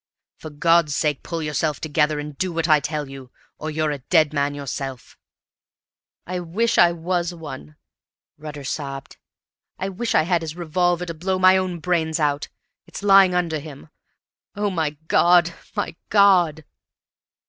For 0.39 0.49
God's 0.49 0.95
sake 0.95 1.21
pull 1.21 1.43
yourself 1.43 1.79
together, 1.79 2.19
and 2.19 2.35
do 2.35 2.51
what 2.51 2.67
I 2.67 2.79
tell 2.79 3.07
you, 3.07 3.31
or 3.59 3.69
you're 3.69 3.91
a 3.91 3.99
dead 3.99 4.33
man 4.33 4.55
yourself." 4.55 5.15
"I 6.25 6.39
wish 6.39 6.79
I 6.79 6.91
was 6.91 7.35
one!" 7.35 7.75
Rutter 8.35 8.63
sobbed. 8.63 9.17
"I 9.77 9.89
wish 9.89 10.15
I 10.15 10.23
had 10.23 10.41
his 10.41 10.55
revolver 10.55 11.05
to 11.05 11.13
blow 11.13 11.37
my 11.37 11.55
own 11.55 11.79
brains 11.79 12.19
out. 12.19 12.47
It's 12.87 13.03
lying 13.03 13.35
under 13.35 13.59
him. 13.59 13.89
O 14.55 14.71
my 14.71 14.97
God, 15.07 15.53
my 15.75 15.95
God!" 16.09 16.65